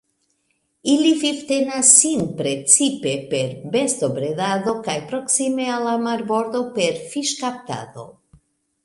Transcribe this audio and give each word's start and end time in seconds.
Ili 0.91 1.09
vivtenas 1.23 1.91
sin 1.97 2.23
precipe 2.39 3.11
per 3.33 3.51
bestobredado 3.75 4.73
kaj 4.89 4.97
proksime 5.13 5.69
al 5.75 5.87
la 5.89 5.95
marbordo 6.07 6.63
per 6.79 6.99
fiŝkaptado. 7.13 8.09